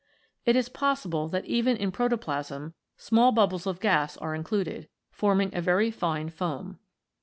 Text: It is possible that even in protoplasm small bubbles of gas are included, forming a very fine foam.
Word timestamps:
It 0.47 0.55
is 0.55 0.67
possible 0.67 1.27
that 1.27 1.45
even 1.45 1.77
in 1.77 1.91
protoplasm 1.91 2.73
small 2.97 3.31
bubbles 3.31 3.67
of 3.67 3.79
gas 3.79 4.17
are 4.17 4.33
included, 4.33 4.89
forming 5.11 5.53
a 5.55 5.61
very 5.61 5.91
fine 5.91 6.29
foam. 6.31 6.79